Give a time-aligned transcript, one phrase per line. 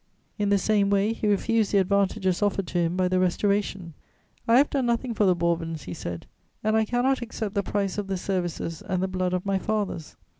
[0.39, 3.93] In the same way he refused the advantages offered to him by the Restoration:
[4.47, 6.25] "I have done nothing for the Bourbons," he said,
[6.63, 10.15] "and I cannot accept the price of the services and the blood of my fathers.